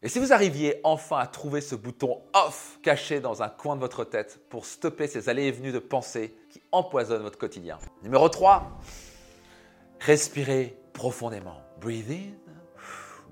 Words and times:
Et 0.00 0.08
si 0.08 0.20
vous 0.20 0.32
arriviez 0.32 0.80
enfin 0.84 1.18
à 1.18 1.26
trouver 1.26 1.60
ce 1.60 1.74
bouton 1.74 2.22
off 2.32 2.78
caché 2.84 3.18
dans 3.18 3.42
un 3.42 3.48
coin 3.48 3.74
de 3.74 3.80
votre 3.80 4.04
tête 4.04 4.40
pour 4.48 4.64
stopper 4.64 5.08
ces 5.08 5.28
allées 5.28 5.46
et 5.46 5.50
venues 5.50 5.72
de 5.72 5.80
pensées 5.80 6.36
qui 6.50 6.62
empoisonnent 6.70 7.22
votre 7.22 7.36
quotidien? 7.38 7.80
Numéro 8.04 8.28
3, 8.28 8.78
respirez 9.98 10.78
profondément. 10.92 11.60
Breathe 11.80 12.12
in, 12.12 12.52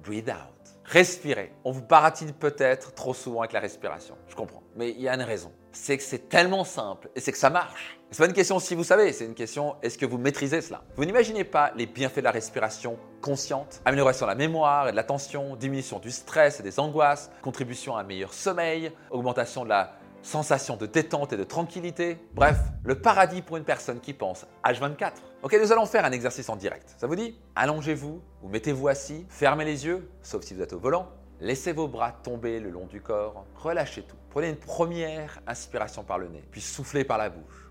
breathe 0.02 0.28
out. 0.28 0.56
Respirez. 0.84 1.52
On 1.62 1.70
vous 1.70 1.82
baratine 1.82 2.32
peut-être 2.32 2.94
trop 2.94 3.14
souvent 3.14 3.42
avec 3.42 3.52
la 3.52 3.60
respiration. 3.60 4.18
Je 4.26 4.34
comprends. 4.34 4.64
Mais 4.74 4.90
il 4.90 5.00
y 5.00 5.08
a 5.08 5.14
une 5.14 5.22
raison. 5.22 5.52
C'est 5.76 5.98
que 5.98 6.02
c'est 6.02 6.30
tellement 6.30 6.64
simple 6.64 7.10
et 7.14 7.20
c'est 7.20 7.32
que 7.32 7.38
ça 7.38 7.50
marche. 7.50 7.98
C'est 8.10 8.18
pas 8.18 8.26
une 8.26 8.32
question 8.32 8.58
si 8.58 8.74
vous 8.74 8.82
savez, 8.82 9.12
c'est 9.12 9.26
une 9.26 9.34
question 9.34 9.76
est-ce 9.82 9.98
que 9.98 10.06
vous 10.06 10.16
maîtrisez 10.16 10.62
cela? 10.62 10.82
Vous 10.96 11.04
n'imaginez 11.04 11.44
pas 11.44 11.70
les 11.76 11.84
bienfaits 11.84 12.16
de 12.16 12.22
la 12.22 12.30
respiration 12.30 12.98
consciente 13.20 13.82
Amélioration 13.84 14.24
de 14.24 14.30
la 14.30 14.36
mémoire 14.36 14.88
et 14.88 14.92
de 14.92 14.96
l'attention, 14.96 15.54
diminution 15.54 15.98
du 15.98 16.10
stress 16.10 16.60
et 16.60 16.62
des 16.62 16.80
angoisses, 16.80 17.30
contribution 17.42 17.94
à 17.94 18.00
un 18.00 18.04
meilleur 18.04 18.32
sommeil, 18.32 18.90
augmentation 19.10 19.64
de 19.64 19.68
la 19.68 19.98
sensation 20.22 20.76
de 20.76 20.86
détente 20.86 21.34
et 21.34 21.36
de 21.36 21.44
tranquillité. 21.44 22.18
Bref, 22.32 22.56
le 22.82 22.98
paradis 22.98 23.42
pour 23.42 23.58
une 23.58 23.64
personne 23.64 24.00
qui 24.00 24.14
pense 24.14 24.46
H24. 24.64 25.12
Ok, 25.42 25.56
nous 25.60 25.72
allons 25.72 25.86
faire 25.86 26.06
un 26.06 26.12
exercice 26.12 26.48
en 26.48 26.56
direct. 26.56 26.94
Ça 26.96 27.06
vous 27.06 27.16
dit? 27.16 27.38
Allongez-vous 27.54 28.22
ou 28.42 28.48
mettez-vous 28.48 28.88
assis, 28.88 29.26
fermez 29.28 29.66
les 29.66 29.84
yeux, 29.84 30.08
sauf 30.22 30.42
si 30.42 30.54
vous 30.54 30.62
êtes 30.62 30.72
au 30.72 30.80
volant. 30.80 31.12
Laissez 31.40 31.72
vos 31.72 31.86
bras 31.86 32.12
tomber 32.12 32.60
le 32.60 32.70
long 32.70 32.86
du 32.86 33.00
corps, 33.02 33.44
relâchez 33.56 34.02
tout. 34.02 34.16
Prenez 34.30 34.50
une 34.50 34.56
première 34.56 35.40
inspiration 35.46 36.02
par 36.02 36.18
le 36.18 36.28
nez, 36.28 36.42
puis 36.50 36.60
soufflez 36.62 37.04
par 37.04 37.18
la 37.18 37.28
bouche. 37.28 37.70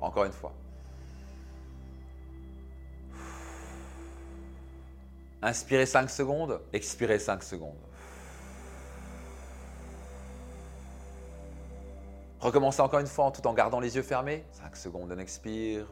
Encore 0.00 0.24
une 0.24 0.32
fois. 0.32 0.52
Inspirez 5.42 5.86
5 5.86 6.08
secondes, 6.08 6.60
expirez 6.72 7.18
5 7.18 7.42
secondes. 7.42 7.74
Recommencez 12.38 12.80
encore 12.80 13.00
une 13.00 13.06
fois 13.08 13.32
tout 13.32 13.44
en 13.46 13.54
gardant 13.54 13.80
les 13.80 13.96
yeux 13.96 14.02
fermés. 14.02 14.44
5 14.52 14.76
secondes, 14.76 15.12
on 15.12 15.18
expire. 15.18 15.86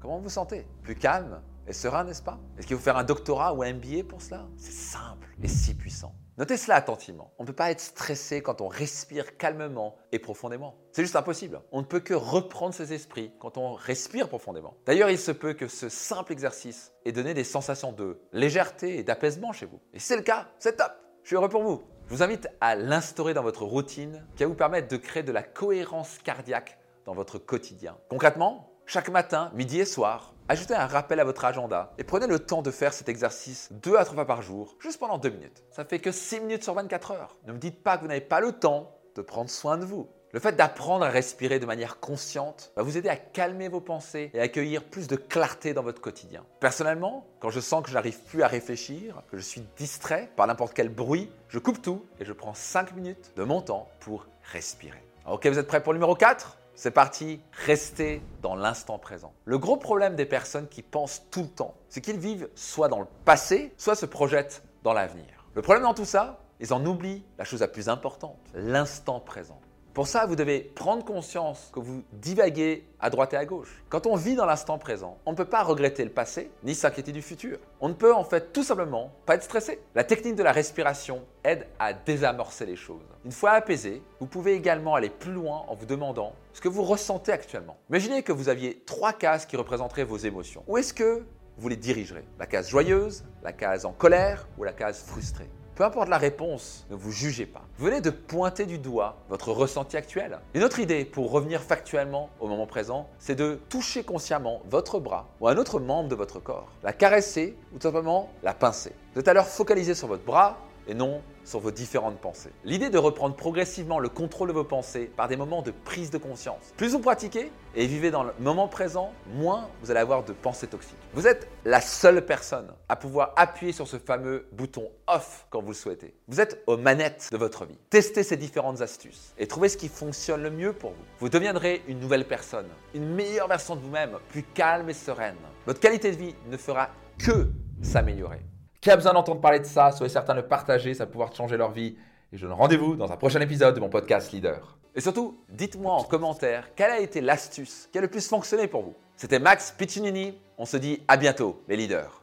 Comment 0.00 0.18
vous 0.18 0.30
sentez? 0.30 0.66
Plus 0.82 0.96
calme? 0.96 1.40
Et 1.66 1.72
serein, 1.72 2.04
n'est-ce 2.04 2.22
pas? 2.22 2.38
Est-ce 2.58 2.66
qu'il 2.66 2.76
faut 2.76 2.82
faire 2.82 2.96
un 2.96 3.04
doctorat 3.04 3.54
ou 3.54 3.62
un 3.62 3.72
MBA 3.72 4.04
pour 4.08 4.20
cela? 4.20 4.48
C'est 4.56 4.72
simple 4.72 5.28
et 5.42 5.48
si 5.48 5.74
puissant. 5.74 6.14
Notez 6.38 6.56
cela 6.56 6.76
attentivement. 6.76 7.34
On 7.38 7.42
ne 7.42 7.46
peut 7.46 7.54
pas 7.54 7.70
être 7.70 7.80
stressé 7.80 8.42
quand 8.42 8.60
on 8.62 8.68
respire 8.68 9.36
calmement 9.36 9.96
et 10.12 10.18
profondément. 10.18 10.76
C'est 10.90 11.02
juste 11.02 11.14
impossible. 11.14 11.60
On 11.72 11.80
ne 11.80 11.86
peut 11.86 12.00
que 12.00 12.14
reprendre 12.14 12.74
ses 12.74 12.92
esprits 12.92 13.32
quand 13.38 13.58
on 13.58 13.74
respire 13.74 14.28
profondément. 14.28 14.76
D'ailleurs, 14.86 15.10
il 15.10 15.18
se 15.18 15.30
peut 15.30 15.52
que 15.52 15.68
ce 15.68 15.88
simple 15.88 16.32
exercice 16.32 16.92
ait 17.04 17.12
donné 17.12 17.34
des 17.34 17.44
sensations 17.44 17.92
de 17.92 18.18
légèreté 18.32 18.98
et 18.98 19.02
d'apaisement 19.02 19.52
chez 19.52 19.66
vous. 19.66 19.80
Et 19.92 19.98
si 19.98 20.06
c'est 20.06 20.16
le 20.16 20.22
cas, 20.22 20.48
c'est 20.58 20.76
top. 20.76 20.92
Je 21.22 21.28
suis 21.28 21.36
heureux 21.36 21.50
pour 21.50 21.62
vous. 21.62 21.82
Je 22.06 22.14
vous 22.14 22.22
invite 22.22 22.48
à 22.60 22.76
l'instaurer 22.76 23.34
dans 23.34 23.42
votre 23.42 23.64
routine 23.64 24.26
qui 24.34 24.42
va 24.42 24.48
vous 24.48 24.54
permettre 24.54 24.88
de 24.88 24.96
créer 24.96 25.22
de 25.22 25.32
la 25.32 25.42
cohérence 25.42 26.18
cardiaque 26.18 26.78
dans 27.04 27.14
votre 27.14 27.38
quotidien. 27.38 27.96
Concrètement, 28.08 28.71
chaque 28.86 29.08
matin, 29.08 29.50
midi 29.54 29.80
et 29.80 29.84
soir, 29.84 30.34
ajoutez 30.48 30.74
un 30.74 30.86
rappel 30.86 31.20
à 31.20 31.24
votre 31.24 31.44
agenda 31.44 31.92
et 31.98 32.04
prenez 32.04 32.26
le 32.26 32.38
temps 32.38 32.62
de 32.62 32.70
faire 32.70 32.92
cet 32.92 33.08
exercice 33.08 33.68
deux 33.70 33.96
à 33.96 34.04
trois 34.04 34.16
fois 34.16 34.26
par 34.26 34.42
jour, 34.42 34.76
juste 34.80 34.98
pendant 34.98 35.18
deux 35.18 35.30
minutes. 35.30 35.62
Ça 35.70 35.84
fait 35.84 35.98
que 35.98 36.12
6 36.12 36.40
minutes 36.40 36.64
sur 36.64 36.74
24 36.74 37.12
heures. 37.12 37.36
Ne 37.46 37.52
me 37.52 37.58
dites 37.58 37.82
pas 37.82 37.96
que 37.96 38.02
vous 38.02 38.08
n'avez 38.08 38.20
pas 38.20 38.40
le 38.40 38.52
temps 38.52 38.94
de 39.14 39.22
prendre 39.22 39.50
soin 39.50 39.78
de 39.78 39.84
vous. 39.84 40.08
Le 40.32 40.40
fait 40.40 40.52
d'apprendre 40.52 41.04
à 41.04 41.10
respirer 41.10 41.58
de 41.58 41.66
manière 41.66 42.00
consciente 42.00 42.72
va 42.74 42.82
vous 42.82 42.96
aider 42.96 43.10
à 43.10 43.16
calmer 43.16 43.68
vos 43.68 43.82
pensées 43.82 44.30
et 44.32 44.40
à 44.40 44.44
accueillir 44.44 44.82
plus 44.82 45.06
de 45.06 45.16
clarté 45.16 45.74
dans 45.74 45.82
votre 45.82 46.00
quotidien. 46.00 46.44
Personnellement, 46.58 47.26
quand 47.38 47.50
je 47.50 47.60
sens 47.60 47.82
que 47.82 47.90
je 47.90 47.94
n'arrive 47.94 48.18
plus 48.18 48.42
à 48.42 48.46
réfléchir, 48.46 49.22
que 49.30 49.36
je 49.36 49.42
suis 49.42 49.62
distrait 49.76 50.30
par 50.36 50.46
n'importe 50.46 50.72
quel 50.72 50.88
bruit, 50.88 51.30
je 51.48 51.58
coupe 51.58 51.82
tout 51.82 52.06
et 52.18 52.24
je 52.24 52.32
prends 52.32 52.54
5 52.54 52.94
minutes 52.96 53.32
de 53.36 53.44
mon 53.44 53.60
temps 53.60 53.90
pour 54.00 54.26
respirer. 54.42 55.02
Ok, 55.26 55.46
vous 55.46 55.58
êtes 55.58 55.66
prêts 55.66 55.82
pour 55.82 55.92
le 55.92 55.98
numéro 55.98 56.14
4 56.14 56.56
c'est 56.74 56.90
parti, 56.90 57.40
restez 57.66 58.22
dans 58.40 58.54
l'instant 58.54 58.98
présent. 58.98 59.32
Le 59.44 59.58
gros 59.58 59.76
problème 59.76 60.16
des 60.16 60.26
personnes 60.26 60.68
qui 60.68 60.82
pensent 60.82 61.22
tout 61.30 61.42
le 61.42 61.48
temps, 61.48 61.74
c'est 61.88 62.00
qu'ils 62.00 62.18
vivent 62.18 62.48
soit 62.54 62.88
dans 62.88 63.00
le 63.00 63.06
passé, 63.24 63.72
soit 63.76 63.94
se 63.94 64.06
projettent 64.06 64.62
dans 64.82 64.92
l'avenir. 64.92 65.46
Le 65.54 65.62
problème 65.62 65.84
dans 65.84 65.94
tout 65.94 66.04
ça, 66.04 66.40
ils 66.60 66.72
en 66.72 66.84
oublient 66.86 67.24
la 67.38 67.44
chose 67.44 67.60
la 67.60 67.68
plus 67.68 67.88
importante, 67.88 68.38
l'instant 68.54 69.20
présent. 69.20 69.60
Pour 69.94 70.08
ça, 70.08 70.24
vous 70.24 70.36
devez 70.36 70.60
prendre 70.60 71.04
conscience 71.04 71.68
que 71.70 71.78
vous 71.78 72.02
divaguez 72.14 72.86
à 72.98 73.10
droite 73.10 73.34
et 73.34 73.36
à 73.36 73.44
gauche. 73.44 73.84
Quand 73.90 74.06
on 74.06 74.16
vit 74.16 74.34
dans 74.34 74.46
l'instant 74.46 74.78
présent, 74.78 75.18
on 75.26 75.32
ne 75.32 75.36
peut 75.36 75.44
pas 75.44 75.62
regretter 75.62 76.02
le 76.02 76.10
passé 76.10 76.50
ni 76.62 76.74
s'inquiéter 76.74 77.12
du 77.12 77.20
futur. 77.20 77.58
On 77.78 77.90
ne 77.90 77.94
peut 77.94 78.14
en 78.14 78.24
fait 78.24 78.54
tout 78.54 78.62
simplement 78.62 79.12
pas 79.26 79.34
être 79.34 79.42
stressé. 79.42 79.80
La 79.94 80.02
technique 80.02 80.34
de 80.34 80.42
la 80.42 80.52
respiration 80.52 81.26
aide 81.44 81.66
à 81.78 81.92
désamorcer 81.92 82.64
les 82.64 82.76
choses. 82.76 83.02
Une 83.26 83.32
fois 83.32 83.50
apaisé, 83.50 84.02
vous 84.18 84.26
pouvez 84.26 84.54
également 84.54 84.94
aller 84.94 85.10
plus 85.10 85.32
loin 85.32 85.66
en 85.68 85.74
vous 85.74 85.84
demandant 85.84 86.32
ce 86.54 86.62
que 86.62 86.68
vous 86.68 86.84
ressentez 86.84 87.32
actuellement. 87.32 87.76
Imaginez 87.90 88.22
que 88.22 88.32
vous 88.32 88.48
aviez 88.48 88.82
trois 88.86 89.12
cases 89.12 89.44
qui 89.44 89.58
représenteraient 89.58 90.04
vos 90.04 90.16
émotions. 90.16 90.64
Où 90.68 90.78
est-ce 90.78 90.94
que 90.94 91.22
vous 91.58 91.68
les 91.68 91.76
dirigerez? 91.76 92.24
La 92.38 92.46
case 92.46 92.70
joyeuse, 92.70 93.24
la 93.42 93.52
case 93.52 93.84
en 93.84 93.92
colère 93.92 94.48
ou 94.56 94.64
la 94.64 94.72
case 94.72 95.02
frustrée? 95.02 95.50
Peu 95.74 95.84
importe 95.84 96.08
la 96.08 96.18
réponse, 96.18 96.86
ne 96.90 96.96
vous 96.96 97.12
jugez 97.12 97.46
pas. 97.46 97.62
Venez 97.78 98.00
de 98.00 98.10
pointer 98.10 98.66
du 98.66 98.78
doigt 98.78 99.16
votre 99.28 99.52
ressenti 99.52 99.96
actuel. 99.96 100.38
Une 100.54 100.64
autre 100.64 100.80
idée 100.80 101.04
pour 101.04 101.30
revenir 101.30 101.62
factuellement 101.62 102.30
au 102.40 102.48
moment 102.48 102.66
présent, 102.66 103.08
c'est 103.18 103.34
de 103.34 103.58
toucher 103.68 104.04
consciemment 104.04 104.62
votre 104.68 105.00
bras 105.00 105.28
ou 105.40 105.48
un 105.48 105.56
autre 105.56 105.80
membre 105.80 106.08
de 106.08 106.14
votre 106.14 106.40
corps. 106.40 106.68
La 106.82 106.92
caresser 106.92 107.56
ou 107.72 107.78
tout 107.78 107.82
simplement 107.82 108.30
la 108.42 108.54
pincer. 108.54 108.92
Vous 109.14 109.20
êtes 109.20 109.28
alors 109.28 109.46
focalisé 109.46 109.94
sur 109.94 110.08
votre 110.08 110.24
bras 110.24 110.58
et 110.86 110.94
non 110.94 111.22
sur 111.44 111.60
vos 111.60 111.70
différentes 111.70 112.18
pensées. 112.18 112.52
L'idée 112.64 112.90
de 112.90 112.98
reprendre 112.98 113.34
progressivement 113.34 113.98
le 113.98 114.08
contrôle 114.08 114.48
de 114.48 114.52
vos 114.52 114.64
pensées 114.64 115.10
par 115.16 115.28
des 115.28 115.36
moments 115.36 115.62
de 115.62 115.70
prise 115.70 116.10
de 116.10 116.18
conscience. 116.18 116.72
Plus 116.76 116.92
vous 116.92 117.00
pratiquez 117.00 117.50
et 117.74 117.86
vivez 117.86 118.10
dans 118.10 118.22
le 118.22 118.32
moment 118.38 118.68
présent, 118.68 119.12
moins 119.34 119.68
vous 119.82 119.90
allez 119.90 120.00
avoir 120.00 120.24
de 120.24 120.32
pensées 120.32 120.66
toxiques. 120.66 120.96
Vous 121.14 121.26
êtes 121.26 121.48
la 121.64 121.80
seule 121.80 122.24
personne 122.24 122.72
à 122.88 122.96
pouvoir 122.96 123.32
appuyer 123.36 123.72
sur 123.72 123.88
ce 123.88 123.96
fameux 123.98 124.46
bouton 124.52 124.88
off 125.06 125.46
quand 125.50 125.62
vous 125.62 125.68
le 125.68 125.74
souhaitez. 125.74 126.14
Vous 126.28 126.40
êtes 126.40 126.62
aux 126.66 126.76
manettes 126.76 127.28
de 127.32 127.36
votre 127.36 127.64
vie. 127.64 127.78
Testez 127.90 128.22
ces 128.22 128.36
différentes 128.36 128.80
astuces 128.80 129.34
et 129.38 129.46
trouvez 129.46 129.68
ce 129.68 129.76
qui 129.76 129.88
fonctionne 129.88 130.42
le 130.42 130.50
mieux 130.50 130.72
pour 130.72 130.90
vous. 130.90 131.04
Vous 131.18 131.28
deviendrez 131.28 131.82
une 131.88 132.00
nouvelle 132.00 132.26
personne, 132.26 132.68
une 132.94 133.14
meilleure 133.14 133.48
version 133.48 133.76
de 133.76 133.80
vous-même, 133.80 134.18
plus 134.28 134.42
calme 134.42 134.88
et 134.90 134.94
sereine. 134.94 135.36
Votre 135.66 135.80
qualité 135.80 136.12
de 136.12 136.16
vie 136.16 136.34
ne 136.50 136.56
fera 136.56 136.90
que 137.18 137.50
s'améliorer. 137.82 138.40
Qui 138.82 138.90
a 138.90 138.96
besoin 138.96 139.12
d'entendre 139.12 139.40
parler 139.40 139.60
de 139.60 139.64
ça 139.64 139.92
Soyez 139.92 140.12
certain 140.12 140.34
de 140.34 140.40
le 140.40 140.48
partager, 140.48 140.92
ça 140.92 141.04
va 141.04 141.10
pouvoir 141.10 141.32
changer 141.32 141.56
leur 141.56 141.70
vie. 141.70 141.94
Et 142.32 142.36
je 142.36 142.44
donne 142.44 142.56
rendez-vous 142.56 142.96
dans 142.96 143.12
un 143.12 143.16
prochain 143.16 143.40
épisode 143.40 143.76
de 143.76 143.80
mon 143.80 143.88
podcast 143.88 144.32
Leader. 144.32 144.76
Et 144.96 145.00
surtout, 145.00 145.38
dites-moi 145.48 145.92
en 145.92 146.02
commentaire 146.02 146.74
quelle 146.74 146.90
a 146.90 146.98
été 146.98 147.20
l'astuce 147.20 147.88
qui 147.92 147.98
a 147.98 148.00
le 148.00 148.08
plus 148.08 148.26
fonctionné 148.26 148.66
pour 148.66 148.82
vous? 148.82 148.96
C'était 149.16 149.38
Max 149.38 149.72
Piccinini. 149.78 150.36
On 150.58 150.64
se 150.64 150.76
dit 150.76 151.00
à 151.06 151.16
bientôt, 151.16 151.62
les 151.68 151.76
leaders. 151.76 152.21